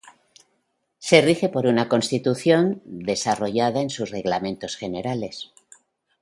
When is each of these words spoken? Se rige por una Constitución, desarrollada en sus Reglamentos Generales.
Se 0.97 1.21
rige 1.21 1.47
por 1.47 1.67
una 1.67 1.87
Constitución, 1.87 2.81
desarrollada 2.85 3.81
en 3.81 3.91
sus 3.91 4.09
Reglamentos 4.09 4.75
Generales. 4.75 5.51